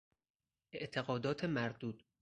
اعتقادات 0.71 1.45
مردود 1.45 2.03